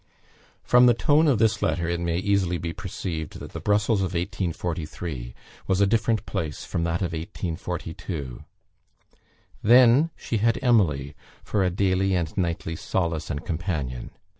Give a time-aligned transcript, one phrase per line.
[0.63, 4.15] From the tone of this letter, it may easily be perceived that the Brussels of
[4.15, 5.35] 1843
[5.67, 8.43] was a different place from that of 1842.
[9.61, 14.09] Then she had Emily for a daily and nightly solace and companion.